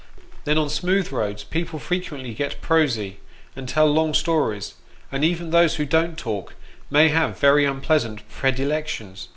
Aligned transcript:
Then 0.45 0.57
on 0.57 0.67
smooth 0.67 1.11
roads 1.11 1.43
people 1.43 1.77
frequently 1.77 2.33
get 2.33 2.59
prosy, 2.59 3.19
and 3.55 3.69
tell 3.69 3.85
long 3.85 4.15
stories, 4.15 4.73
and 5.11 5.23
even 5.23 5.51
those 5.51 5.75
who 5.75 5.85
don't 5.85 6.17
talk, 6.17 6.55
may 6.89 7.09
have 7.09 7.37
very 7.37 7.65
unpleasant 7.65 8.27
predilections. 8.27 9.27